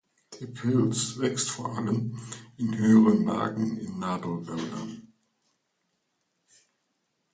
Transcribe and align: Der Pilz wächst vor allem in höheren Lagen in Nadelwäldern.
Der 0.39 0.47
Pilz 0.47 1.19
wächst 1.19 1.51
vor 1.51 1.77
allem 1.77 2.17
in 2.57 2.75
höheren 2.75 3.23
Lagen 3.23 3.77
in 3.77 3.99
Nadelwäldern. 3.99 5.09